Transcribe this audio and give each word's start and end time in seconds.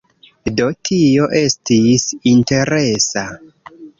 Do, 0.59 0.69
tio 0.89 1.27
estis 1.41 2.07
interesa. 2.33 3.27